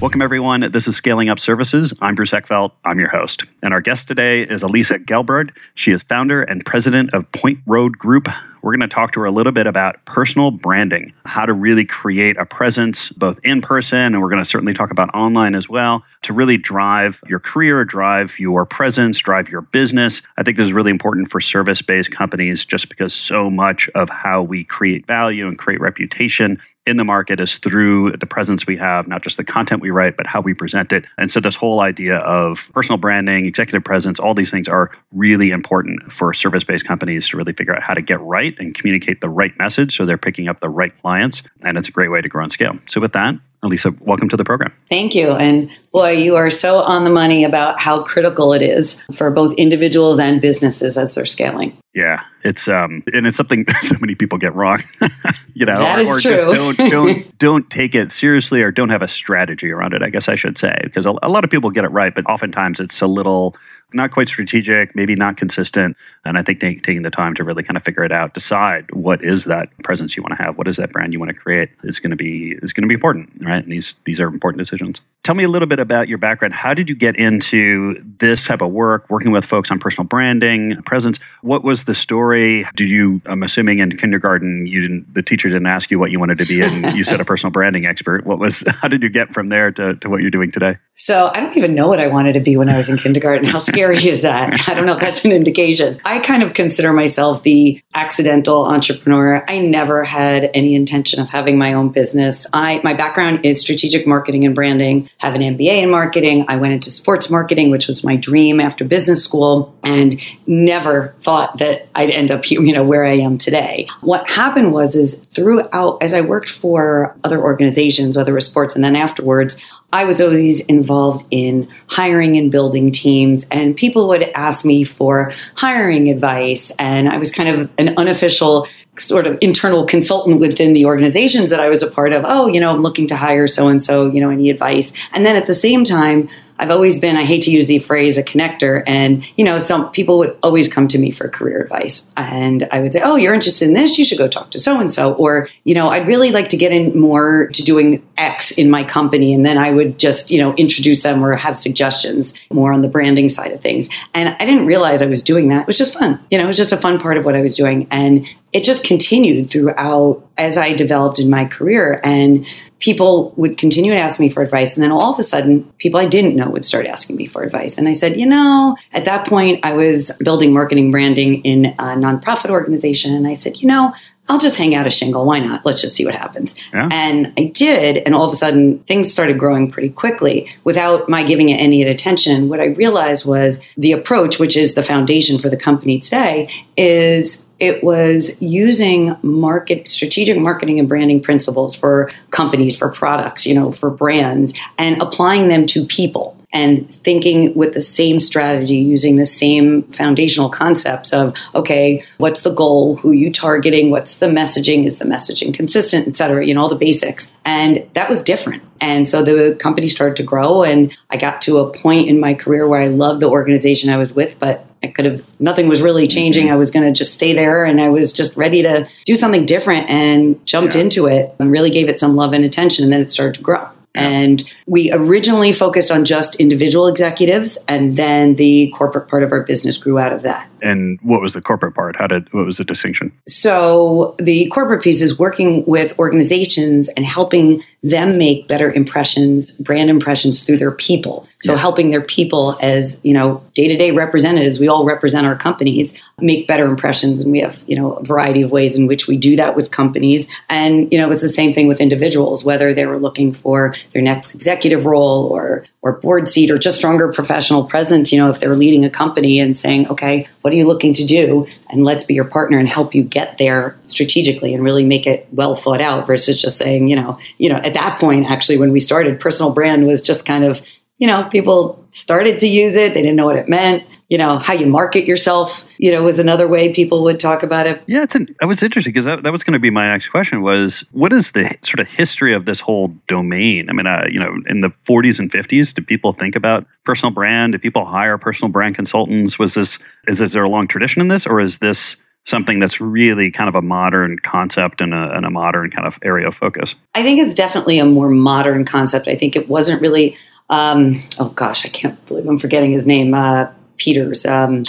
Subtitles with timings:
[0.00, 0.60] Welcome, everyone.
[0.70, 1.92] This is Scaling Up Services.
[2.00, 2.70] I'm Bruce Eckfeldt.
[2.84, 3.42] I'm your host.
[3.64, 5.50] And our guest today is Elisa Gelbard.
[5.74, 8.28] She is founder and president of Point Road Group.
[8.62, 11.84] We're going to talk to her a little bit about personal branding, how to really
[11.84, 15.68] create a presence both in person, and we're going to certainly talk about online as
[15.68, 20.22] well, to really drive your career, drive your presence, drive your business.
[20.36, 24.08] I think this is really important for service based companies just because so much of
[24.08, 28.76] how we create value and create reputation in the market is through the presence we
[28.76, 31.04] have, not just the content we write, but how we present it.
[31.18, 35.50] And so, this whole idea of personal branding, executive presence, all these things are really
[35.50, 39.20] important for service based companies to really figure out how to get right and communicate
[39.20, 41.42] the right message so they're picking up the right clients.
[41.62, 42.78] And it's a great way to grow and scale.
[42.86, 44.72] So, with that, Elisa, welcome to the program.
[44.88, 45.32] Thank you.
[45.32, 49.52] And boy, you are so on the money about how critical it is for both
[49.54, 51.76] individuals and businesses as they're scaling.
[51.92, 54.80] Yeah, it's um, and it's something so many people get wrong.
[55.54, 56.30] you know, that or, or true.
[56.30, 60.02] just don't don't don't take it seriously or don't have a strategy around it.
[60.02, 62.24] I guess I should say because a, a lot of people get it right, but
[62.26, 63.56] oftentimes it's a little
[63.92, 65.96] not quite strategic, maybe not consistent.
[66.24, 69.24] And I think taking the time to really kind of figure it out, decide what
[69.24, 71.70] is that presence you want to have, what is that brand you want to create
[71.84, 73.62] is going to be is going to be important, right?
[73.62, 75.00] And these these are important decisions.
[75.22, 76.54] Tell me a little bit about your background.
[76.54, 80.80] How did you get into this type of work, working with folks on personal branding,
[80.84, 81.18] presence?
[81.42, 82.64] What was the story?
[82.76, 83.20] Did you?
[83.26, 85.12] I'm assuming in kindergarten, you didn't.
[85.12, 87.50] The teacher didn't ask you what you wanted to be, and you said a personal
[87.50, 88.24] branding expert.
[88.24, 88.64] What was?
[88.80, 90.76] How did you get from there to, to what you're doing today?
[90.94, 93.46] So I don't even know what I wanted to be when I was in kindergarten.
[93.46, 94.68] How scary is that?
[94.68, 96.00] I don't know if that's an indication.
[96.04, 99.44] I kind of consider myself the accidental entrepreneur.
[99.48, 102.46] I never had any intention of having my own business.
[102.52, 105.08] I my background is strategic marketing and branding.
[105.18, 106.44] Have an MBA in marketing.
[106.48, 111.58] I went into sports marketing, which was my dream after business school, and never thought
[111.58, 113.86] that I'd end up you know where I am today.
[114.00, 118.74] What happened was is throughout as I worked for other organizations, whether it was sports,
[118.74, 119.56] and then afterwards,
[119.92, 125.32] I was always involved in hiring and building teams, and people would ask me for
[125.54, 126.70] hiring advice.
[126.78, 131.60] And I was kind of an unofficial sort of internal consultant within the organizations that
[131.60, 132.24] I was a part of.
[132.26, 134.92] Oh, you know, I'm looking to hire so and so, you know, any advice.
[135.12, 138.18] And then at the same time, I've always been, I hate to use the phrase
[138.18, 138.82] a connector.
[138.86, 142.06] And, you know, some people would always come to me for career advice.
[142.16, 143.98] And I would say, oh, you're interested in this?
[143.98, 145.14] You should go talk to so and so.
[145.14, 148.82] Or, you know, I'd really like to get in more to doing X in my
[148.84, 149.32] company.
[149.32, 152.88] And then I would just, you know, introduce them or have suggestions more on the
[152.88, 153.88] branding side of things.
[154.14, 155.62] And I didn't realize I was doing that.
[155.62, 156.20] It was just fun.
[156.30, 157.86] You know, it was just a fun part of what I was doing.
[157.90, 162.00] And it just continued throughout as I developed in my career.
[162.02, 162.46] And
[162.80, 164.76] people would continue to ask me for advice.
[164.76, 167.42] And then all of a sudden, people I didn't know would start asking me for
[167.42, 167.76] advice.
[167.76, 171.96] And I said, you know, at that point, I was building marketing branding in a
[171.96, 173.14] nonprofit organization.
[173.14, 173.92] And I said, you know,
[174.28, 175.24] I'll just hang out a shingle.
[175.24, 175.64] Why not?
[175.64, 176.54] Let's just see what happens.
[176.72, 176.88] Yeah.
[176.92, 177.96] And I did.
[177.98, 181.82] And all of a sudden, things started growing pretty quickly without my giving it any
[181.82, 182.50] attention.
[182.50, 187.47] What I realized was the approach, which is the foundation for the company today, is
[187.60, 193.72] it was using market strategic marketing and branding principles for companies for products you know
[193.72, 199.26] for brands and applying them to people and thinking with the same strategy using the
[199.26, 202.96] same foundational concepts of okay what's the goal?
[202.96, 203.90] Who you targeting?
[203.90, 204.84] What's the messaging?
[204.84, 206.44] Is the messaging consistent et cetera?
[206.44, 207.30] You know all the basics.
[207.44, 208.62] And that was different.
[208.80, 212.34] And so the company started to grow and i got to a point in my
[212.34, 215.82] career where i loved the organization i was with but I could have, nothing was
[215.82, 216.44] really changing.
[216.46, 216.54] Mm-hmm.
[216.54, 219.44] I was going to just stay there and I was just ready to do something
[219.46, 220.82] different and jumped Yeah.
[220.82, 222.84] into it and really gave it some love and attention.
[222.84, 223.68] And then it started to grow.
[223.94, 229.42] And we originally focused on just individual executives, and then the corporate part of our
[229.42, 230.48] business grew out of that.
[230.62, 231.96] And what was the corporate part?
[231.96, 233.10] How did what was the distinction?
[233.26, 239.88] So the corporate piece is working with organizations and helping them make better impressions, brand
[239.88, 241.26] impressions through their people.
[241.40, 241.58] So Yeah.
[241.58, 246.64] helping their people as, you know, day-to-day representatives, we all represent our companies, make better
[246.64, 247.20] impressions.
[247.20, 249.70] And we have, you know, a variety of ways in which we do that with
[249.70, 250.26] companies.
[250.50, 254.02] And, you know, it's the same thing with individuals, whether they were looking for their
[254.02, 258.40] next executive role or or board seat or just stronger professional presence, you know, if
[258.40, 261.46] they're leading a company and saying, okay, what are you looking to do?
[261.70, 265.28] And let's be your partner and help you get there strategically and really make it
[265.32, 268.72] well thought out versus just saying, you know, you know, at that point, actually, when
[268.72, 270.62] we started, personal brand was just kind of,
[270.98, 272.94] you know, people started to use it.
[272.94, 273.84] They didn't know what it meant.
[274.08, 277.66] You know, how you market yourself, you know, was another way people would talk about
[277.66, 277.82] it.
[277.86, 280.08] Yeah, it's an, it was interesting because that, that was going to be my next
[280.08, 283.68] question was what is the sort of history of this whole domain?
[283.68, 287.12] I mean, uh, you know, in the 40s and 50s, did people think about personal
[287.12, 287.52] brand?
[287.52, 289.38] Did people hire personal brand consultants?
[289.38, 291.96] Was this is, is there a long tradition in this, or is this
[292.28, 295.98] something that's really kind of a modern concept and a, and a modern kind of
[296.02, 296.74] area of focus?
[296.94, 299.08] I think it's definitely a more modern concept.
[299.08, 300.16] I think it wasn't really,
[300.50, 303.14] um, oh gosh, I can't believe I'm forgetting his name.
[303.14, 303.46] Uh,
[303.78, 304.64] Peters, um,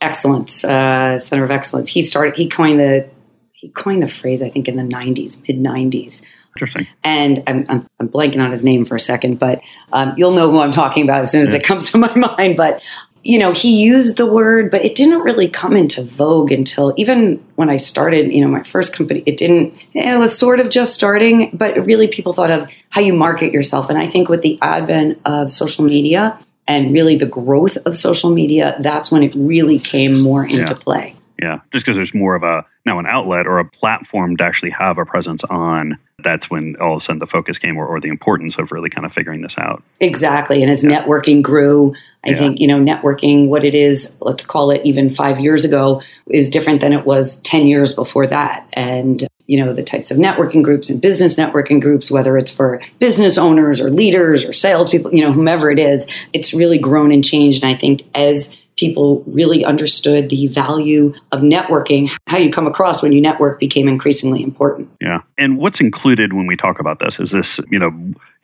[0.00, 1.90] excellence, uh, Center of Excellence.
[1.90, 2.36] He started.
[2.36, 3.08] He coined the
[3.52, 4.42] he coined the phrase.
[4.42, 6.22] I think in the '90s, mid '90s.
[6.56, 6.88] Interesting.
[7.04, 9.60] And I'm, I'm, I'm blanking on his name for a second, but
[9.92, 12.56] um, you'll know who I'm talking about as soon as it comes to my mind.
[12.56, 12.82] But
[13.28, 17.44] you know, he used the word, but it didn't really come into vogue until even
[17.56, 20.94] when I started, you know, my first company, it didn't, it was sort of just
[20.94, 23.90] starting, but really people thought of how you market yourself.
[23.90, 28.30] And I think with the advent of social media and really the growth of social
[28.30, 30.72] media, that's when it really came more into Yeah.
[30.74, 31.14] play.
[31.40, 34.70] Yeah, just because there's more of a now an outlet or a platform to actually
[34.70, 35.98] have a presence on.
[36.20, 38.90] That's when all of a sudden the focus came, or, or the importance of really
[38.90, 39.84] kind of figuring this out.
[40.00, 40.62] Exactly.
[40.62, 41.94] And as networking grew,
[42.26, 42.38] I Yeah.
[42.38, 46.48] think, you know, networking, what it is, let's call it even five years ago, is
[46.48, 48.66] different than it was 10 years before that.
[48.72, 52.80] And, you know, the types of networking groups and business networking groups, whether it's for
[52.98, 57.24] business owners or leaders or salespeople, you know, whomever it is, it's really grown and
[57.24, 57.64] changed.
[57.64, 58.48] And I think as
[58.78, 63.88] people really understood the value of networking, how you come across when you network became
[63.88, 64.88] increasingly important.
[65.00, 65.22] Yeah.
[65.36, 67.20] And what's included when we talk about this?
[67.20, 67.92] Is this, you know,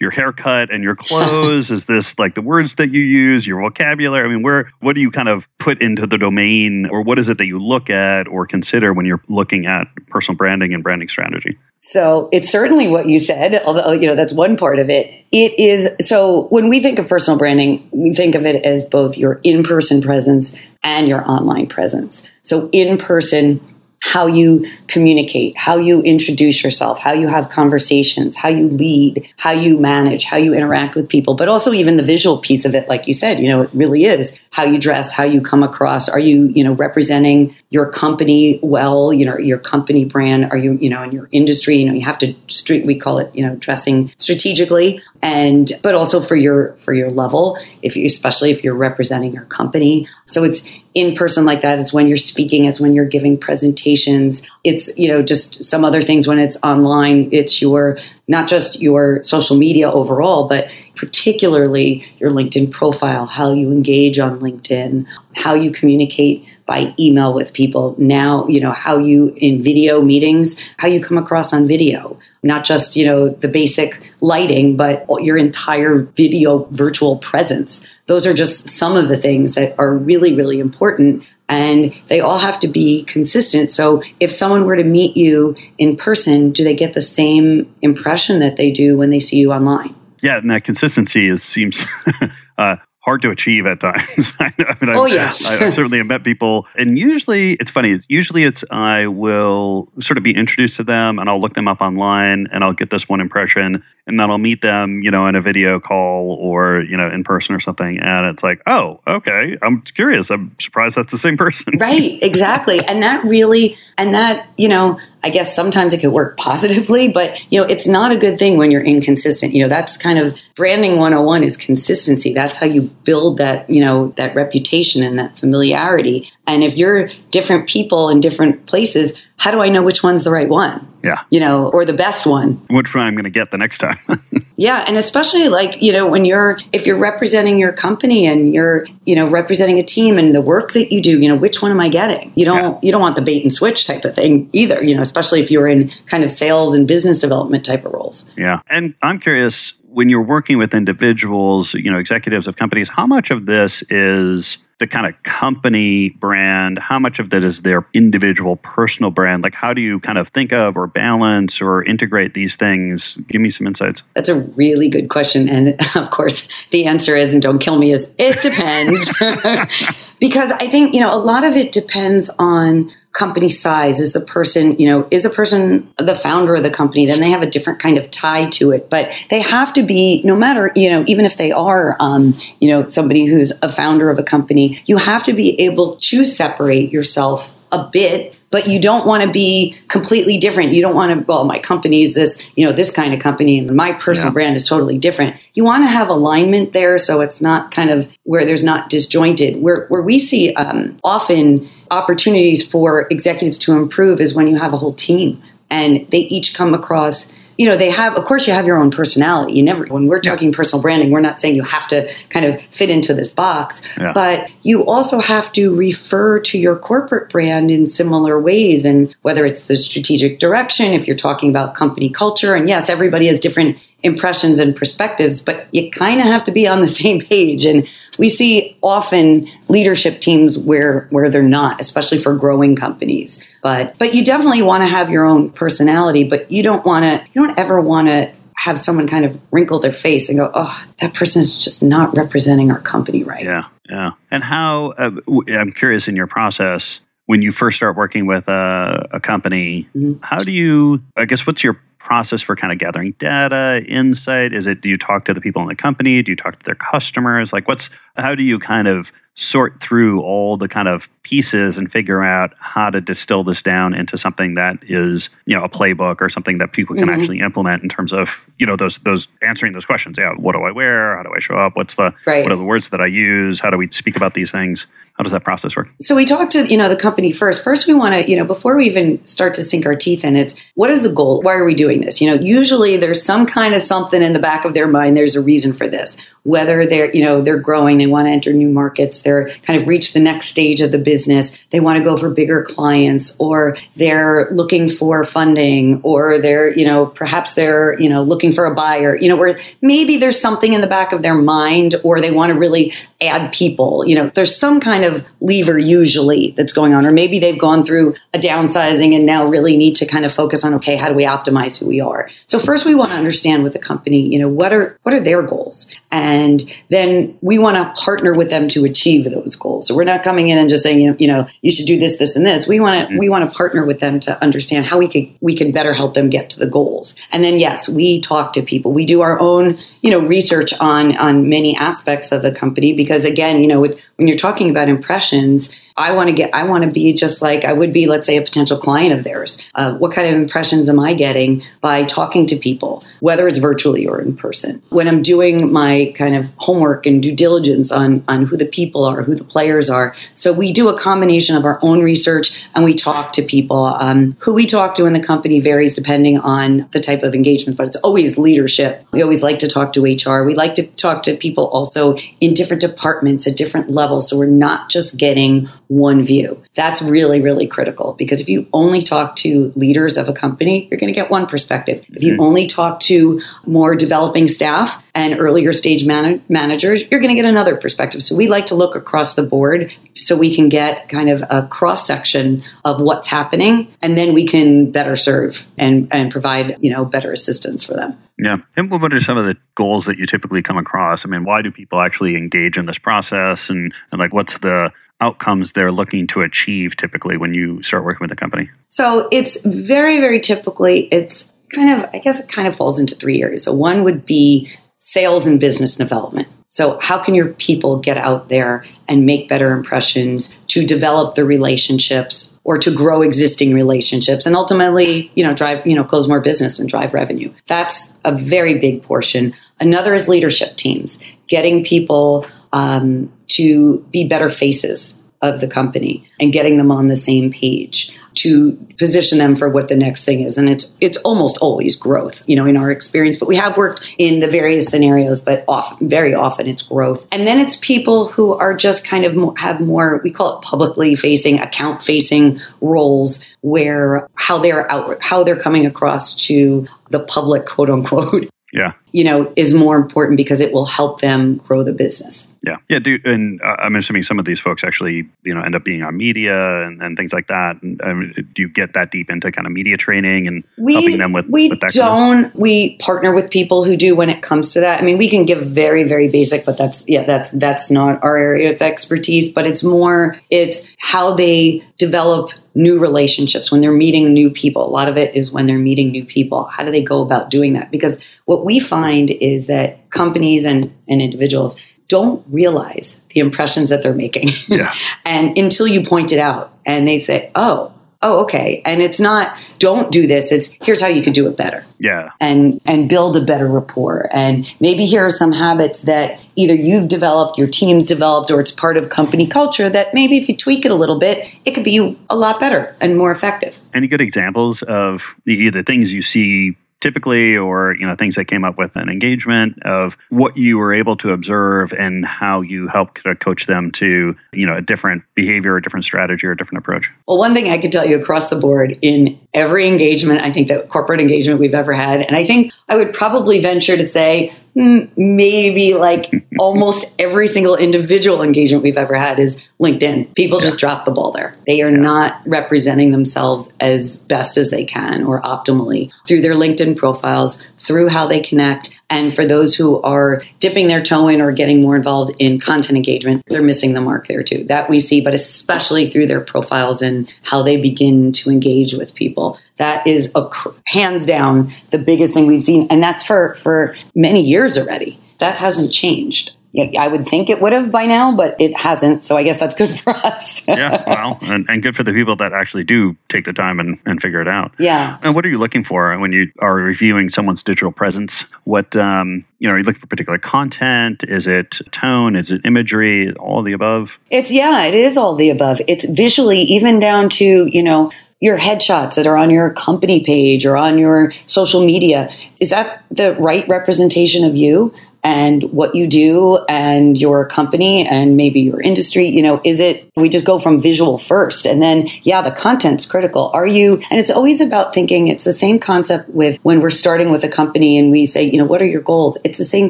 [0.00, 1.70] your haircut and your clothes?
[1.74, 4.24] Is this like the words that you use, your vocabulary?
[4.24, 7.28] I mean, where what do you kind of put into the domain or what is
[7.28, 11.08] it that you look at or consider when you're looking at personal branding and branding
[11.08, 11.56] strategy?
[11.90, 15.26] So it's certainly what you said, although, you know, that's one part of it.
[15.30, 19.18] It is so when we think of personal branding, we think of it as both
[19.18, 22.26] your in person presence and your online presence.
[22.42, 23.60] So in person,
[24.04, 29.50] how you communicate, how you introduce yourself, how you have conversations, how you lead, how
[29.50, 32.86] you manage, how you interact with people, but also even the visual piece of it,
[32.86, 36.08] like you said, you know, it really is how you dress, how you come across.
[36.10, 40.44] Are you, you know, representing your company well, you know, your company brand?
[40.52, 43.18] Are you, you know, in your industry, you know, you have to street, we call
[43.18, 48.06] it, you know, dressing strategically and, but also for your, for your level, if you,
[48.06, 50.06] especially if you're representing your company.
[50.26, 51.80] So it's in person like that.
[51.80, 54.44] It's when you're speaking, it's when you're giving presentations.
[54.62, 57.28] It's, you know, just some other things when it's online.
[57.32, 57.98] It's your,
[58.28, 64.38] not just your social media overall, but particularly your LinkedIn profile, how you engage on
[64.38, 67.94] LinkedIn, how you communicate by email with people.
[67.98, 72.64] Now, you know, how you in video meetings, how you come across on video, not
[72.64, 77.82] just, you know, the basic lighting, but your entire video virtual presence.
[78.06, 81.24] Those are just some of the things that are really, really important.
[81.48, 83.70] And they all have to be consistent.
[83.70, 88.40] So if someone were to meet you in person, do they get the same impression
[88.40, 89.94] that they do when they see you online?
[90.22, 91.84] Yeah, and that consistency is seems
[92.58, 94.32] uh, hard to achieve at times.
[94.40, 95.44] I, mean, I've, Oh, yes.
[95.46, 97.98] I, I certainly have met people, and usually it's funny.
[98.08, 101.80] Usually it's I will sort of be introduced to them, and I'll look them up
[101.80, 105.34] online, and I'll get this one impression, and then I'll meet them, you know, in
[105.34, 109.58] a video call or you know in person or something, and it's like, oh, okay,
[109.60, 110.30] I'm curious.
[110.30, 111.78] I'm surprised that's the same person.
[111.78, 112.84] Right, exactly.
[112.84, 117.40] and that really, and that, you know, I guess sometimes it could work positively, but,
[117.52, 119.54] you know, it's not a good thing when you're inconsistent.
[119.54, 122.32] You know, that's kind of branding 101 is consistency.
[122.34, 126.30] That's how you build that, you know, that reputation and that familiarity.
[126.46, 130.30] And if you're different people in different places, how do I know which one's the
[130.30, 130.86] right one?
[131.02, 132.54] Yeah, You know, or the best one?
[132.70, 133.96] which one I'm going to get the next time.
[134.56, 138.86] Yeah, and especially like, you know, when you're if you're representing your company and you're,
[139.04, 141.70] you know, representing a team and the work that you do, you know, which one
[141.70, 142.32] am I getting?
[142.36, 145.02] You don't you don't want the bait and switch type of thing either, you know,
[145.02, 148.24] especially if you're in kind of sales and business development type of roles.
[148.36, 148.60] Yeah.
[148.68, 153.30] And I'm curious, when you're working with individuals, you know, executives of companies, how much
[153.30, 156.80] of this is the kind of company brand?
[156.80, 159.44] How much of that is their individual personal brand?
[159.44, 163.14] Like, how do you kind of think of or balance or integrate these things?
[163.28, 164.02] Give me some insights.
[164.16, 165.48] That's a really good question.
[165.48, 169.08] And of course, the answer is, and don't kill me, is it depends.
[170.18, 174.00] because I think, you know, a lot of it depends on company size?
[174.00, 177.06] Is the person you know is the person the founder of the company?
[177.06, 178.90] Then they have a different kind of tie to it.
[178.90, 182.68] But they have to be no matter you know even if they are um, you
[182.68, 186.92] know somebody who's a founder of a company you have to be able to separate
[186.92, 190.74] yourself a bit but you don't want to be completely different.
[190.74, 193.58] You don't want to, well, my company is this, you know, this kind of company
[193.58, 194.34] and my personal yeah.
[194.34, 195.34] brand is totally different.
[195.54, 199.60] You want to have alignment there so it's not kind of where there's not disjointed.
[199.60, 204.72] Where, where we see um, often opportunities for executives to improve is when you have
[204.72, 208.52] a whole team and they each come across you know, they have, of course, you
[208.52, 209.54] have your own personality.
[209.54, 210.56] You never, when we're talking yeah.
[210.56, 214.12] personal branding, we're not saying you have to kind of fit into this box, yeah.
[214.12, 218.84] but you also have to refer to your corporate brand in similar ways.
[218.84, 223.26] And whether it's the strategic direction, if you're talking about company culture, and yes, everybody
[223.26, 227.20] has different impressions and perspectives, but you kind of have to be on the same
[227.20, 227.64] page.
[227.64, 233.42] And we see often leadership teams where where they're not, especially for growing companies.
[233.62, 237.24] But but you definitely want to have your own personality, but you don't want to
[237.32, 240.86] you don't ever want to have someone kind of wrinkle their face and go, "Oh,
[241.00, 244.12] that person is just not representing our company right." Yeah, yeah.
[244.30, 244.92] And how?
[244.92, 245.10] Uh,
[245.48, 249.88] I'm curious in your process when you first start working with a, a company.
[249.96, 250.22] Mm-hmm.
[250.22, 251.02] How do you?
[251.16, 254.52] I guess what's your process for kind of gathering data, insight?
[254.52, 256.22] Is it do you talk to the people in the company?
[256.22, 257.52] Do you talk to their customers?
[257.52, 261.90] Like what's how do you kind of sort through all the kind of pieces and
[261.90, 266.20] figure out how to distill this down into something that is you know a playbook
[266.20, 267.20] or something that people can mm-hmm.
[267.20, 270.62] actually implement in terms of you know those those answering those questions yeah what do
[270.62, 272.44] i wear how do i show up what's the right.
[272.44, 275.24] what are the words that i use how do we speak about these things how
[275.24, 277.94] does that process work so we talk to you know the company first first we
[277.94, 280.90] want to you know before we even start to sink our teeth in it what
[280.90, 282.20] is the goal why are we doing this.
[282.20, 285.36] You know usually there's some kind of something in the back of their mind there's
[285.36, 288.68] a reason for this whether they're you know they're growing they want to enter new
[288.68, 292.16] markets they're kind of reach the next stage of the business they want to go
[292.16, 298.08] for bigger clients or they're looking for funding or they're you know perhaps they're you
[298.08, 301.22] know looking for a buyer you know where maybe there's something in the back of
[301.22, 305.26] their mind or they want to really add people you know there's some kind of
[305.40, 309.76] lever usually that's going on or maybe they've gone through a downsizing and now really
[309.76, 312.30] need to kind of focus on okay how do we optimize who we are?
[312.46, 315.20] So first we want to understand with the company you know what are what are
[315.20, 319.88] their goals and then we want to partner with them to achieve those goals.
[319.88, 321.98] So we're not coming in and just saying, you know, you, know, you should do
[321.98, 322.68] this, this, and this.
[322.68, 323.18] We want to mm-hmm.
[323.18, 326.14] we want to partner with them to understand how we can we can better help
[326.14, 327.16] them get to the goals.
[327.32, 328.92] And then yes, we talk to people.
[328.92, 333.24] We do our own you know research on on many aspects of the company because
[333.24, 336.82] again, you know, with, when you're talking about impressions I want to get, I want
[336.82, 339.62] to be just like I would be, let's say, a potential client of theirs.
[339.76, 344.04] Uh, what kind of impressions am I getting by talking to people, whether it's virtually
[344.04, 344.82] or in person?
[344.88, 349.04] When I'm doing my kind of homework and due diligence on, on who the people
[349.04, 350.16] are, who the players are.
[350.34, 353.84] So we do a combination of our own research and we talk to people.
[353.84, 357.78] Um, who we talk to in the company varies depending on the type of engagement,
[357.78, 359.06] but it's always leadership.
[359.12, 360.44] We always like to talk to HR.
[360.44, 364.28] We like to talk to people also in different departments at different levels.
[364.28, 366.62] So we're not just getting one view.
[366.74, 370.98] That's really, really critical because if you only talk to leaders of a company, you're
[370.98, 372.04] going to get one perspective.
[372.08, 372.42] If you mm-hmm.
[372.42, 377.48] only talk to more developing staff and earlier stage man- managers, you're going to get
[377.48, 378.22] another perspective.
[378.22, 381.66] So we like to look across the board so we can get kind of a
[381.68, 386.90] cross section of what's happening and then we can better serve and, and provide, you
[386.90, 388.18] know, better assistance for them.
[388.38, 388.58] Yeah.
[388.76, 391.24] And what are some of the goals that you typically come across?
[391.24, 393.70] I mean, why do people actually engage in this process?
[393.70, 398.24] And, and like, what's the outcomes they're looking to achieve typically when you start working
[398.24, 398.70] with a company?
[398.88, 403.14] So it's very, very typically, it's kind of, I guess it kind of falls into
[403.14, 403.62] three areas.
[403.62, 406.48] So one would be sales and business development.
[406.74, 411.44] So, how can your people get out there and make better impressions to develop the
[411.44, 416.40] relationships or to grow existing relationships and ultimately, you know, drive, you know, close more
[416.40, 417.54] business and drive revenue?
[417.68, 419.54] That's a very big portion.
[419.78, 426.52] Another is leadership teams, getting people um, to be better faces of the company and
[426.52, 430.58] getting them on the same page to position them for what the next thing is.
[430.58, 434.14] And it's it's almost always growth you know in our experience but we have worked
[434.18, 437.26] in the various scenarios but often very often it's growth.
[437.32, 441.16] And then it's people who are just kind of have more we call it publicly
[441.16, 447.66] facing account facing roles where how they're out how they're coming across to the public
[447.66, 448.48] quote unquote.
[448.72, 452.48] Yeah you know, is more important because it will help them grow the business.
[452.66, 452.98] Yeah, yeah.
[452.98, 456.02] Do and uh, I'm assuming some of these folks actually, you know, end up being
[456.02, 457.80] on media and, and things like that.
[457.80, 461.18] And um, do you get that deep into kind of media training and we, helping
[461.18, 461.46] them with?
[461.46, 462.42] We with that don't.
[462.42, 465.00] Kind of- we partner with people who do when it comes to that.
[465.00, 468.36] I mean, we can give very, very basic, but that's yeah, that's that's not our
[468.36, 469.48] area of expertise.
[469.48, 474.84] But it's more, it's how they develop new relationships when they're meeting new people.
[474.84, 476.64] A lot of it is when they're meeting new people.
[476.64, 477.92] How do they go about doing that?
[477.92, 484.02] Because what we find is that companies and, and individuals don't realize the impressions that
[484.02, 484.48] they're making.
[484.68, 484.94] Yeah.
[485.24, 487.94] and until you point it out and they say, oh,
[488.24, 488.82] oh, okay.
[488.84, 490.50] And it's not don't do this.
[490.50, 491.84] It's here's how you could do it better.
[491.98, 492.30] Yeah.
[492.40, 494.28] And and build a better rapport.
[494.32, 498.70] And maybe here are some habits that either you've developed, your team's developed, or it's
[498.70, 501.84] part of company culture that maybe if you tweak it a little bit, it could
[501.84, 503.78] be a lot better and more effective.
[503.92, 508.46] Any good examples of the either things you see typically or you know things that
[508.46, 512.88] came up with an engagement of what you were able to observe and how you
[512.88, 516.78] helped coach them to you know a different behavior a different strategy or a different
[516.78, 517.10] approach?
[517.28, 520.68] Well one thing i could tell you across the board in every engagement i think
[520.68, 524.54] that corporate engagement we've ever had and i think i would probably venture to say
[524.74, 530.34] maybe like almost every single individual engagement we've ever had is LinkedIn.
[530.34, 530.64] People yeah.
[530.64, 531.56] just drop the ball there.
[531.66, 531.98] They are yeah.
[531.98, 538.08] not representing themselves as best as they can or optimally through their LinkedIn profiles, through
[538.08, 538.94] how they connect.
[539.10, 542.96] And for those who are dipping their toe in or getting more involved in content
[542.96, 544.64] engagement, they're missing the mark there too.
[544.64, 549.14] That we see, but especially through their profiles and how they begin to engage with
[549.14, 549.58] people.
[549.76, 550.48] That is a,
[550.86, 552.86] hands down the biggest thing we've seen.
[552.90, 555.20] And that's for, for many years already.
[555.38, 556.52] That hasn't changed.
[556.76, 559.24] I would think it would have by now, but it hasn't.
[559.24, 560.66] So I guess that's good for us.
[560.66, 563.98] yeah, well, and, and, good for the people that actually do take the time and,
[564.06, 564.72] and figure it out.
[564.78, 565.18] Yeah.
[565.22, 568.46] And what are you looking for when you are reviewing someone's digital presence?
[568.64, 571.22] What, um, you know, are you looking for particular content?
[571.24, 572.34] Is it tone?
[572.34, 573.32] Is it imagery?
[573.34, 574.18] All of the above?
[574.30, 575.80] It's, yeah, it is all the above.
[575.86, 580.66] It's visually, even down to, you know, your headshots that are on your company page
[580.66, 582.30] or on your social media.
[582.60, 584.92] Is that the right representation of you?
[585.24, 590.12] And what you do and your company and maybe your industry you know is it
[590.16, 591.66] we just go from visual first.
[591.66, 593.50] And then yeah the content's critical.
[593.52, 597.30] Are you and it's always about thinking it's the same concept with when we're starting
[597.30, 599.38] with a company and we say you know what are your goals?
[599.44, 599.88] It's the same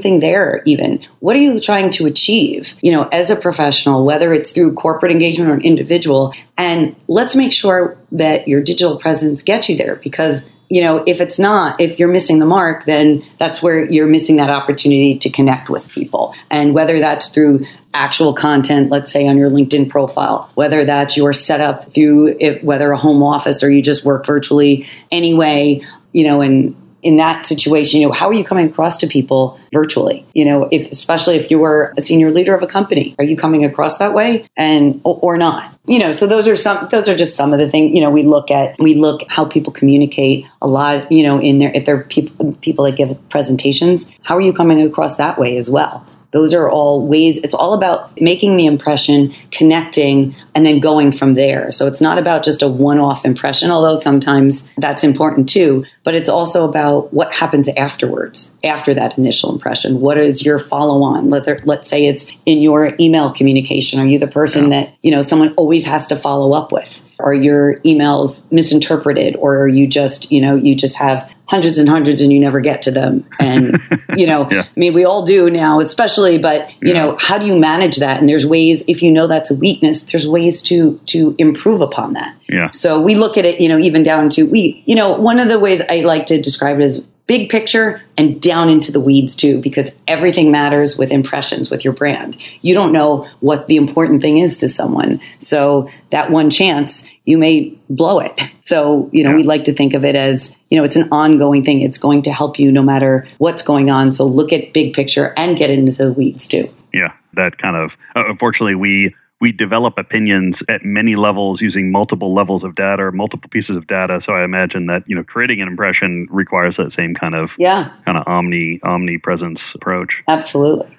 [0.01, 1.05] thing there even.
[1.21, 5.13] What are you trying to achieve you know as a professional whether it's through corporate
[5.13, 6.33] engagement or an individual?
[6.57, 11.21] And let's make sure that your digital presence gets you there because you know, if
[11.21, 15.31] it's not, if you're missing the mark, then that's where you're missing that opportunity to
[15.31, 16.35] connect with people.
[16.51, 21.33] And whether that's through actual content, let's say on your LinkedIn profile, whether that's your
[21.33, 25.81] setup through it, whether a home office or you just work virtually anyway,
[26.13, 26.75] you know, and
[27.05, 30.27] in that situation, you know, how are you coming across to people virtually?
[30.33, 33.37] You know, if especially if you were a senior leader of a company, are you
[33.37, 35.79] coming across that way and or not?
[35.87, 38.11] You know, so those are some those are just some of the things, you know,
[38.11, 41.85] we look at we look how people communicate a lot, you know, in there if
[41.85, 46.07] they're people people that give presentations, how are you coming across that way as well?
[46.35, 51.35] Those are all ways, it's all about making the impression, connecting, and then going from
[51.35, 51.71] there.
[51.71, 56.17] So it's not about just a one off impression, although sometimes that's important too, but
[56.17, 60.01] it's also about what happens afterwards, after that initial impression.
[60.01, 61.31] What is your follow on?
[61.31, 64.01] Let let's say it's in your email communication.
[64.01, 64.81] Are you the person yeah.
[64.81, 67.01] that, you know, someone always has to follow up with?
[67.21, 71.89] Are your emails misinterpreted or are you just, you know, you just have hundreds and
[71.89, 73.77] hundreds and you never get to them and
[74.17, 74.63] you know yeah.
[74.63, 76.95] i mean we all do now especially but you yeah.
[76.95, 80.05] know how do you manage that and there's ways if you know that's a weakness
[80.05, 83.79] there's ways to to improve upon that yeah so we look at it you know
[83.79, 86.85] even down to we you know one of the ways i like to describe it
[86.85, 91.85] is big picture and down into the weeds too, because everything matters with impressions with
[91.85, 92.37] your brand.
[92.61, 95.21] You don't know what the important thing is to someone.
[95.41, 98.41] So that one chance, you may blow it.
[98.67, 99.37] So, you know, yeah.
[99.37, 101.83] we like to think of it as, you know, it's an ongoing thing.
[101.83, 104.11] It's going to help you no matter what's going on.
[104.11, 106.75] So look at big picture and get into the weeds too.
[106.91, 107.13] Yeah.
[107.35, 112.65] That kind of, uh, unfortunately, we, we develop opinions at many levels using multiple levels
[112.65, 114.19] of data or multiple pieces of data.
[114.19, 117.93] So I imagine that you know creating an impression requires that same kind of yeah
[118.07, 120.25] kind of omni omnipresence approach.
[120.29, 120.97] Absolutely.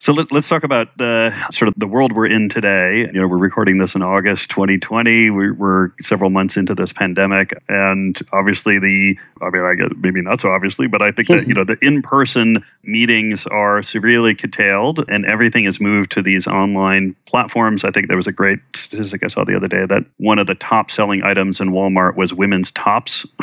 [0.00, 3.00] So let, us talk about the sort of the world we're in today.
[3.00, 5.30] You know, we're recording this in August 2020.
[5.30, 10.22] We're, we're several months into this pandemic, and obviously the I mean, I guess maybe
[10.22, 11.48] not so obviously, but I think that mm-hmm.
[11.48, 17.16] you know the in-person meetings are severely curtailed, and everything has moved to these online
[17.26, 17.82] platforms.
[17.82, 20.46] I think there was a great statistic I saw the other day that one of
[20.46, 23.26] the top-selling items in Walmart was women's tops.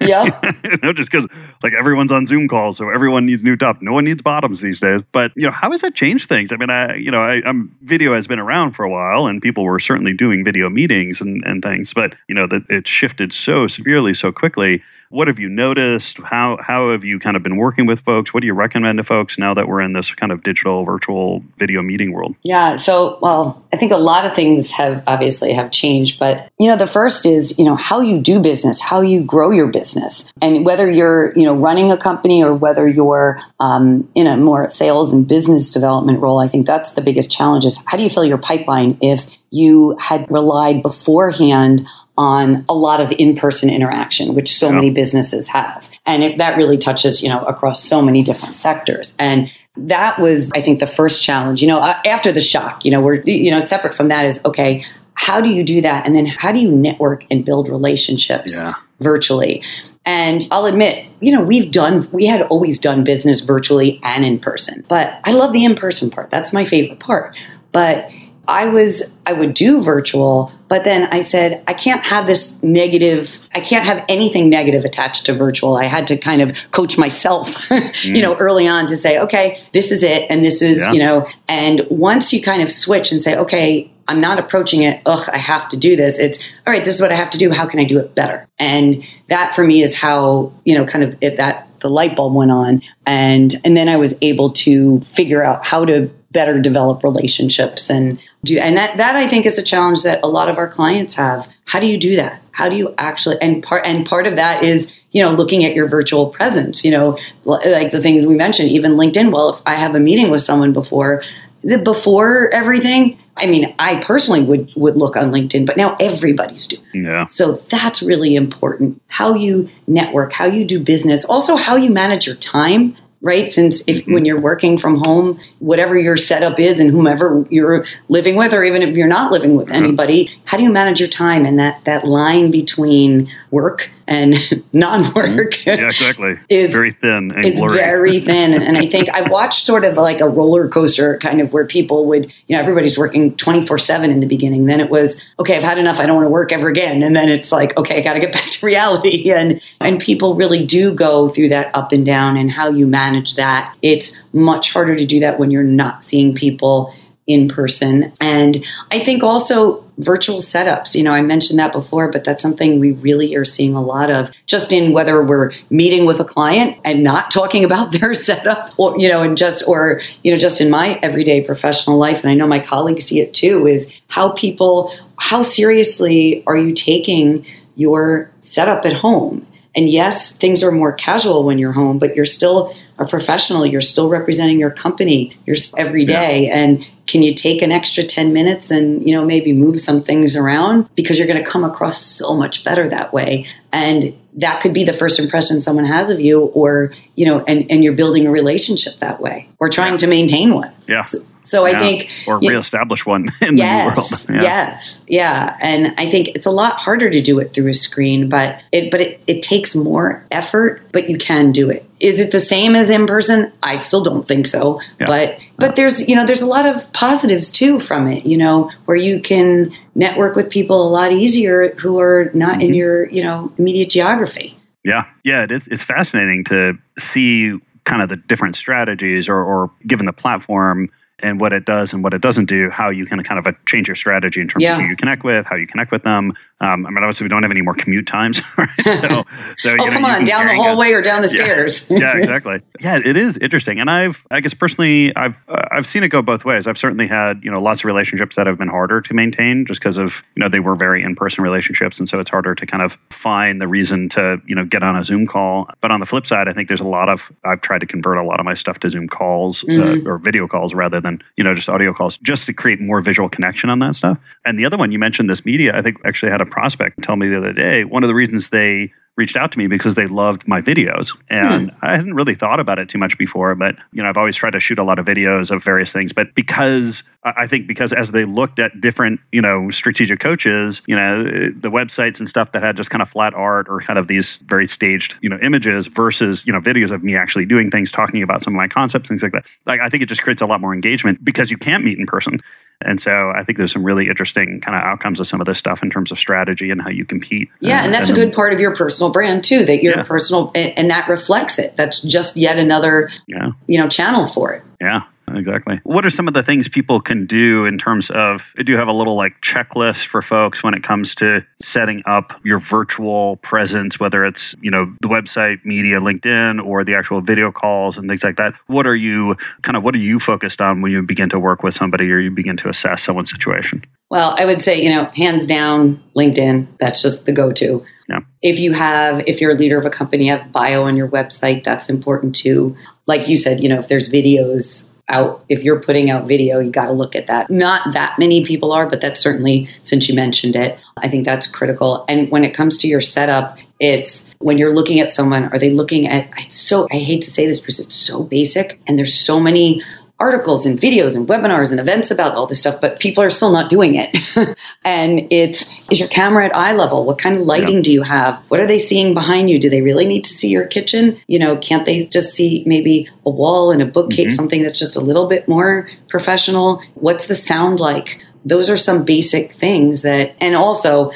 [0.00, 0.26] Yeah,
[0.62, 1.26] you know, just because
[1.62, 3.82] like everyone's on Zoom calls, so everyone needs new top.
[3.82, 5.02] No one needs bottoms these days.
[5.02, 6.52] But you know, how is that change things.
[6.52, 9.42] I mean, I you know, I, am video has been around for a while, and
[9.42, 13.32] people were certainly doing video meetings and, and things, but you know that it shifted
[13.32, 14.82] so severely so quickly.
[15.10, 16.18] What have you noticed?
[16.18, 18.34] How how have you kind of been working with folks?
[18.34, 21.42] What do you recommend to folks now that we're in this kind of digital virtual
[21.56, 22.36] video meeting world?
[22.42, 26.66] Yeah, so well, I think a lot of things have obviously have changed, but you
[26.66, 30.30] know, the first is, you know, how you do business, how you grow your business.
[30.42, 34.68] And whether you're, you know, running a company or whether you're um, in a more
[34.68, 38.10] sales and business development role, I think that's the biggest challenge is how do you
[38.10, 41.86] fill your pipeline if you had relied beforehand
[42.18, 45.88] on a lot of in-person interaction, which so many businesses have.
[46.04, 49.14] And it, that really touches, you know, across so many different sectors.
[49.20, 51.62] And that was, I think, the first challenge.
[51.62, 54.40] You know, uh, after the shock, you know, we're, you know, separate from that is
[54.44, 54.84] okay.
[55.14, 56.06] How do you do that?
[56.06, 58.74] And then how do you network and build relationships yeah.
[58.98, 59.62] virtually?
[60.04, 64.38] And I'll admit, you know, we've done, we had always done business virtually and in
[64.40, 66.30] person, but I love the in person part.
[66.30, 67.36] That's my favorite part.
[67.70, 68.10] But
[68.48, 73.48] I was, I would do virtual, but then I said, I can't have this negative,
[73.54, 75.76] I can't have anything negative attached to virtual.
[75.76, 78.04] I had to kind of coach myself, mm.
[78.04, 80.30] you know, early on to say, okay, this is it.
[80.30, 80.92] And this is, yeah.
[80.92, 85.02] you know, and once you kind of switch and say, okay, I'm not approaching it,
[85.06, 86.18] ugh, I have to do this.
[86.18, 87.50] It's, all right, this is what I have to do.
[87.50, 88.46] How can I do it better?
[88.58, 92.34] And that for me is how, you know, kind of it, that the light bulb
[92.34, 92.82] went on.
[93.06, 98.18] And, and then I was able to figure out how to better develop relationships and
[98.44, 101.14] do and that that I think is a challenge that a lot of our clients
[101.14, 101.48] have.
[101.64, 102.42] How do you do that?
[102.52, 105.74] How do you actually and part and part of that is you know looking at
[105.74, 106.84] your virtual presence.
[106.84, 109.32] You know, like the things we mentioned, even LinkedIn.
[109.32, 111.22] Well, if I have a meeting with someone before
[111.62, 113.18] the before everything.
[113.40, 116.82] I mean, I personally would would look on LinkedIn, but now everybody's doing.
[116.92, 117.28] Yeah.
[117.28, 119.00] So that's really important.
[119.06, 123.48] How you network, how you do business, also how you manage your time right?
[123.48, 124.12] Since if mm-hmm.
[124.12, 128.62] when you're working from home, whatever your setup is and whomever you're living with, or
[128.64, 129.84] even if you're not living with mm-hmm.
[129.84, 134.34] anybody, how do you manage your time and that that line between work and
[134.72, 135.52] non-work.
[135.52, 135.68] Mm-hmm.
[135.68, 136.30] Yeah, exactly.
[136.48, 137.76] is it's very thin and it's blurry.
[137.76, 141.40] very thin, and, and I think I've watched sort of like a roller coaster, kind
[141.40, 144.66] of where people would, you know, everybody's working twenty four seven in the beginning.
[144.66, 146.00] Then it was okay, I've had enough.
[146.00, 147.02] I don't want to work ever again.
[147.02, 149.30] And then it's like okay, I got to get back to reality.
[149.30, 153.07] And and people really do go through that up and down, and how you manage
[153.36, 153.76] that.
[153.82, 156.94] It's much harder to do that when you're not seeing people
[157.28, 158.10] in person.
[158.20, 160.94] And I think also virtual setups.
[160.94, 164.10] You know, I mentioned that before, but that's something we really are seeing a lot
[164.10, 168.72] of just in whether we're meeting with a client and not talking about their setup
[168.78, 172.22] or, you know, and just, or, you know, just in my everyday professional life.
[172.22, 176.72] And I know my colleagues see it too is how people, how seriously are you
[176.72, 177.44] taking
[177.76, 179.46] your setup at home?
[179.78, 183.64] And yes, things are more casual when you're home, but you're still a professional.
[183.64, 185.36] You're still representing your company.
[185.46, 186.58] You're every day, yeah.
[186.58, 190.34] and can you take an extra 10 minutes and you know maybe move some things
[190.34, 194.74] around because you're going to come across so much better that way and that could
[194.74, 198.26] be the first impression someone has of you or you know and, and you're building
[198.26, 199.98] a relationship that way or trying yeah.
[199.98, 201.76] to maintain one yeah so, so yeah.
[201.76, 204.08] I think, or reestablish know, one in yes, the world.
[204.28, 204.42] Yeah.
[204.42, 208.28] Yes, yeah, and I think it's a lot harder to do it through a screen,
[208.28, 211.84] but it but it, it takes more effort, but you can do it.
[212.00, 213.52] Is it the same as in person?
[213.62, 214.80] I still don't think so.
[215.00, 215.06] Yeah.
[215.06, 218.26] But but there's you know there's a lot of positives too from it.
[218.26, 222.60] You know where you can network with people a lot easier who are not mm-hmm.
[222.62, 224.58] in your you know immediate geography.
[224.84, 225.66] Yeah, yeah, it is.
[225.68, 227.58] It's fascinating to see
[227.88, 232.02] kind of the different strategies or, or given the platform and what it does and
[232.02, 234.62] what it doesn't do, how you can kind of uh, change your strategy in terms
[234.62, 234.74] yeah.
[234.74, 236.32] of who you connect with, how you connect with them.
[236.60, 238.40] Um, I mean, obviously, we don't have any more commute times.
[238.58, 238.68] Right?
[238.98, 239.24] So,
[239.58, 241.44] so oh, know, come on, down the hallway or down the yeah.
[241.44, 241.90] stairs.
[241.90, 242.60] yeah, exactly.
[242.80, 246.22] Yeah, it is interesting, and I've, I guess personally, I've, uh, I've seen it go
[246.22, 246.66] both ways.
[246.66, 249.80] I've certainly had, you know, lots of relationships that have been harder to maintain just
[249.80, 252.82] because of, you know, they were very in-person relationships, and so it's harder to kind
[252.82, 255.68] of find the reason to, you know, get on a Zoom call.
[255.80, 258.18] But on the flip side, I think there's a lot of, I've tried to convert
[258.18, 260.06] a lot of my stuff to Zoom calls uh, mm-hmm.
[260.06, 263.00] uh, or video calls rather than, you know, just audio calls, just to create more
[263.00, 264.18] visual connection on that stuff.
[264.44, 267.16] And the other one you mentioned, this media, I think actually had a prospect tell
[267.16, 267.84] me the other day.
[267.84, 271.14] One of the reasons they reached out to me because they loved my videos.
[271.28, 271.76] And hmm.
[271.82, 274.52] I hadn't really thought about it too much before, but you know, I've always tried
[274.52, 276.12] to shoot a lot of videos of various things.
[276.12, 280.94] But because I think because as they looked at different, you know, strategic coaches, you
[280.96, 284.06] know, the websites and stuff that had just kind of flat art or kind of
[284.06, 287.90] these very staged, you know, images versus, you know, videos of me actually doing things,
[287.90, 289.46] talking about some of my concepts, things like that.
[289.66, 292.06] Like I think it just creates a lot more engagement because you can't meet in
[292.06, 292.40] person.
[292.84, 295.58] And so I think there's some really interesting kind of outcomes of some of this
[295.58, 297.48] stuff in terms of strategy and how you compete.
[297.60, 299.64] Yeah, and, and that's and a good part of your personal brand too.
[299.64, 300.02] That you're yeah.
[300.04, 301.76] personal, and that reflects it.
[301.76, 303.50] That's just yet another, yeah.
[303.66, 304.62] you know, channel for it.
[304.80, 305.02] Yeah
[305.34, 305.80] exactly.
[305.84, 308.52] What are some of the things people can do in terms of?
[308.56, 312.32] Do you have a little like checklist for folks when it comes to setting up
[312.44, 317.50] your virtual presence, whether it's you know the website, media, LinkedIn, or the actual video
[317.52, 318.54] calls and things like that?
[318.66, 321.62] What are you kind of what are you focused on when you begin to work
[321.62, 323.84] with somebody or you begin to assess someone's situation?
[324.10, 326.66] Well, I would say you know hands down LinkedIn.
[326.80, 327.84] That's just the go-to.
[328.08, 328.20] Yeah.
[328.42, 331.62] If you have, if you're a leader of a company, have bio on your website,
[331.62, 332.76] that's important too.
[333.06, 336.70] Like you said, you know, if there's videos out if you're putting out video you
[336.70, 337.50] got to look at that.
[337.50, 341.46] Not that many people are but that's certainly since you mentioned it i think that's
[341.46, 342.04] critical.
[342.08, 345.70] And when it comes to your setup it's when you're looking at someone are they
[345.70, 349.38] looking at so i hate to say this because it's so basic and there's so
[349.38, 349.82] many
[350.20, 353.52] articles and videos and webinars and events about all this stuff, but people are still
[353.52, 354.16] not doing it.
[354.84, 357.04] and it's is your camera at eye level?
[357.04, 357.82] What kind of lighting yeah.
[357.82, 358.42] do you have?
[358.48, 359.58] What are they seeing behind you?
[359.58, 361.20] Do they really need to see your kitchen?
[361.28, 364.34] You know, can't they just see maybe a wall and a bookcase, mm-hmm.
[364.34, 366.82] something that's just a little bit more professional?
[366.94, 368.20] What's the sound like?
[368.44, 371.12] Those are some basic things that, and also,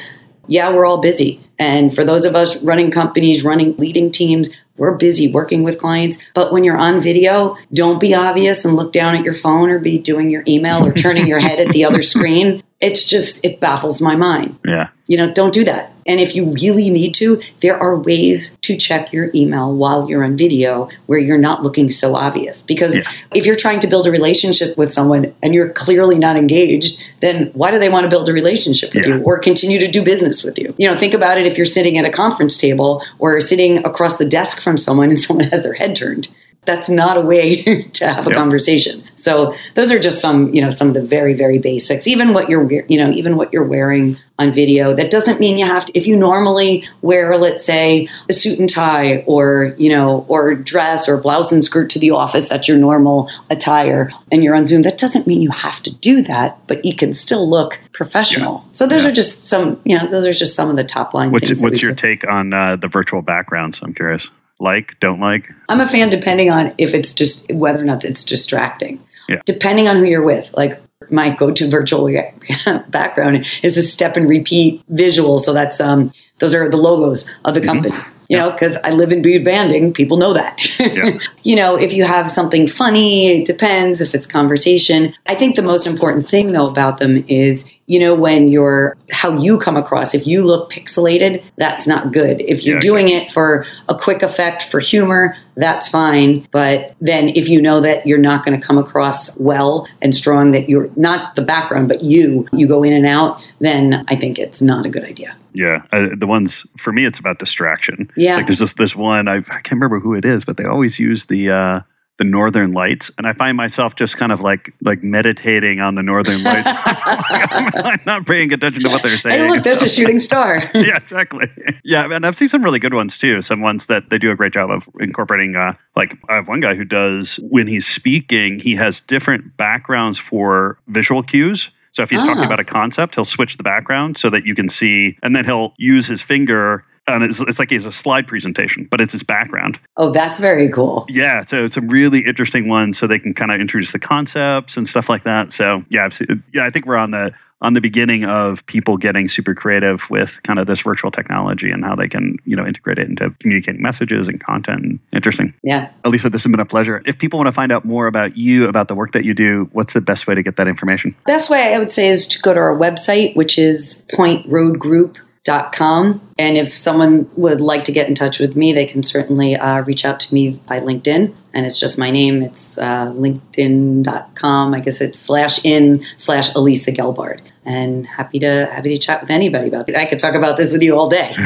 [0.47, 1.41] yeah, we're all busy.
[1.59, 6.17] And for those of us running companies, running leading teams, we're busy working with clients.
[6.33, 9.79] But when you're on video, don't be obvious and look down at your phone or
[9.79, 12.63] be doing your email or turning your head at the other screen.
[12.81, 14.59] It's just, it baffles my mind.
[14.65, 14.89] Yeah.
[15.07, 15.92] You know, don't do that.
[16.05, 20.23] And if you really need to, there are ways to check your email while you're
[20.23, 22.61] on video where you're not looking so obvious.
[22.61, 23.09] Because yeah.
[23.33, 27.51] if you're trying to build a relationship with someone and you're clearly not engaged, then
[27.53, 29.15] why do they want to build a relationship with yeah.
[29.15, 30.73] you or continue to do business with you?
[30.77, 34.17] You know, think about it if you're sitting at a conference table or sitting across
[34.17, 36.27] the desk from someone and someone has their head turned
[36.65, 38.37] that's not a way to have a yep.
[38.37, 39.03] conversation.
[39.15, 42.07] So those are just some, you know, some of the very, very basics.
[42.07, 44.93] Even what you're, you know, even what you're wearing on video.
[44.93, 45.97] That doesn't mean you have to.
[45.97, 51.07] If you normally wear, let's say, a suit and tie, or you know, or dress
[51.07, 54.81] or blouse and skirt to the office, that's your normal attire, and you're on Zoom.
[54.81, 58.63] That doesn't mean you have to do that, but you can still look professional.
[58.65, 58.69] Yeah.
[58.73, 59.09] So those yeah.
[59.09, 61.31] are just some, you know, those are just some of the top line.
[61.31, 63.81] What's, what's your take on uh, the virtual backgrounds?
[63.83, 65.49] I'm curious like, don't like?
[65.69, 69.01] I'm a fan depending on if it's just whether or not it's distracting.
[69.27, 69.41] Yeah.
[69.45, 70.53] Depending on who you're with.
[70.55, 72.09] Like my go-to virtual
[72.89, 75.39] background is a step and repeat visual.
[75.39, 77.67] So that's um those are the logos of the mm-hmm.
[77.67, 77.95] company.
[77.95, 78.09] Mm-hmm.
[78.29, 80.79] You know, because I live in Butte banding, people know that.
[80.79, 81.19] Yeah.
[81.43, 85.13] you know, if you have something funny, it depends if it's conversation.
[85.27, 89.37] I think the most important thing though about them is you know, when you're how
[89.37, 90.13] you come across.
[90.13, 92.41] If you look pixelated, that's not good.
[92.41, 96.47] If you're yeah, doing it for a quick effect for humor, that's fine.
[96.51, 100.51] But then if you know that you're not going to come across well and strong,
[100.51, 104.39] that you're not the background, but you, you go in and out, then I think
[104.39, 105.35] it's not a good idea.
[105.53, 108.09] Yeah, uh, the ones for me, it's about distraction.
[108.15, 110.65] Yeah, like there's this this one I, I can't remember who it is, but they
[110.65, 111.79] always use the uh,
[112.23, 116.03] the northern lights and i find myself just kind of like like meditating on the
[116.03, 116.71] northern lights.
[117.03, 119.39] I'm not paying attention to what they're saying.
[119.39, 120.69] hey look there's a shooting star.
[120.73, 121.47] Yeah exactly.
[121.83, 124.35] Yeah and i've seen some really good ones too some ones that they do a
[124.35, 128.59] great job of incorporating uh, like i have one guy who does when he's speaking
[128.59, 131.71] he has different backgrounds for visual cues.
[131.91, 132.47] So if he's talking ah.
[132.47, 135.75] about a concept, he'll switch the background so that you can see, and then he'll
[135.77, 139.79] use his finger and it's, it's like he's a slide presentation, but it's his background.
[139.97, 141.05] Oh, that's very cool.
[141.09, 144.77] Yeah, so it's a really interesting one, so they can kind of introduce the concepts
[144.77, 145.51] and stuff like that.
[145.51, 149.29] So yeah, seen, yeah, I think we're on the on the beginning of people getting
[149.29, 152.99] super creative with kind of this virtual technology and how they can you know integrate
[152.99, 154.99] it into communicating messages and content.
[155.11, 155.53] Interesting.
[155.63, 157.01] Yeah, Elisa, this has been a pleasure.
[157.05, 159.69] If people want to find out more about you, about the work that you do,
[159.73, 161.15] what's the best way to get that information?
[161.25, 164.79] Best way I would say is to go to our website, which is Point Road
[164.79, 166.21] Group com.
[166.37, 169.81] And if someone would like to get in touch with me, they can certainly uh,
[169.81, 171.33] reach out to me by LinkedIn.
[171.53, 172.41] and it's just my name.
[172.41, 174.73] It's uh, linkedin.com.
[174.73, 177.41] I guess it's slash in slash Elisa Gelbard.
[177.65, 179.95] And happy to happy to chat with anybody about it.
[179.95, 181.33] I could talk about this with you all day.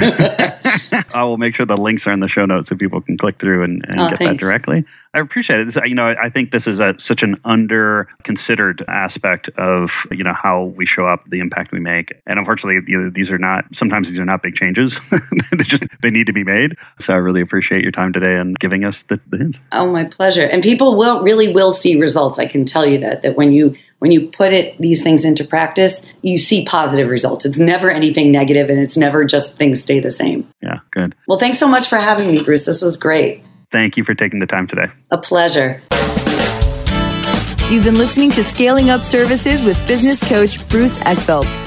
[1.13, 3.37] I will make sure the links are in the show notes so people can click
[3.39, 4.41] through and, and Oh, get thanks.
[4.41, 4.85] that directly.
[5.13, 5.75] I appreciate it.
[5.87, 10.33] You know, I think this is a, such an under considered aspect of you know
[10.33, 13.65] how we show up, the impact we make, and unfortunately, you know, these are not.
[13.75, 14.99] Sometimes these are not big changes.
[15.51, 16.75] they just they need to be made.
[16.99, 19.59] So I really appreciate your time today and giving us the, the hints.
[19.71, 20.43] Oh, my pleasure.
[20.45, 22.37] And people will really will see results.
[22.39, 25.43] I can tell you that that when you when you put it these things into
[25.43, 27.45] practice, you see positive results.
[27.45, 30.47] It's never anything negative, and it's never just things stay the same.
[30.61, 31.15] Yeah, good.
[31.27, 32.65] Well, thanks so much for having me, Bruce.
[32.65, 33.43] This was great.
[33.71, 34.87] Thank you for taking the time today.
[35.11, 35.81] A pleasure.
[37.69, 41.66] You've been listening to Scaling Up Services with business coach Bruce Eckfeldt.